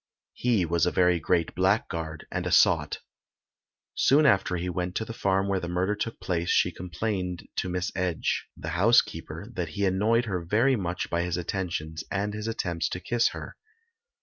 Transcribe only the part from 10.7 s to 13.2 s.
much by his attentions, and his attempts to